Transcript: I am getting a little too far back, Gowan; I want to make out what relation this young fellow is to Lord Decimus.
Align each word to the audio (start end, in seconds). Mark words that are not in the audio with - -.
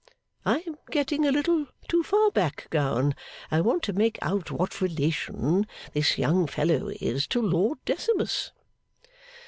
I 0.47 0.63
am 0.65 0.77
getting 0.89 1.27
a 1.27 1.31
little 1.31 1.67
too 1.87 2.01
far 2.01 2.31
back, 2.31 2.65
Gowan; 2.71 3.13
I 3.51 3.61
want 3.61 3.83
to 3.83 3.93
make 3.93 4.17
out 4.23 4.49
what 4.49 4.81
relation 4.81 5.67
this 5.93 6.17
young 6.17 6.47
fellow 6.47 6.87
is 6.99 7.27
to 7.27 7.39
Lord 7.39 7.77
Decimus. 7.85 8.51